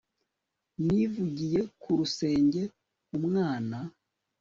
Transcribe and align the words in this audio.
nivugiye 0.85 1.61
ku 1.81 1.89
rusenge, 1.99 2.61
umwana 3.17 3.77